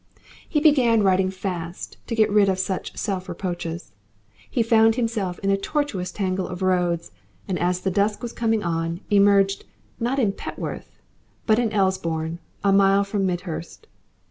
[0.49, 3.91] He began riding fast to get quit of such selfreproaches.
[4.49, 7.11] He found himself in a tortuous tangle of roads,
[7.47, 9.63] and as the dusk was coming on, emerged,
[9.99, 10.97] not at Petworth
[11.45, 13.85] but at Easebourne, a mile from Midhurst.